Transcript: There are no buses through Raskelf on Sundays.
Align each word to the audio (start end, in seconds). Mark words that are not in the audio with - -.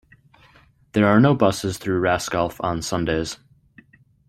There 0.93 1.05
are 1.05 1.19
no 1.19 1.35
buses 1.35 1.77
through 1.77 2.01
Raskelf 2.01 2.57
on 2.59 2.81
Sundays. 2.81 3.37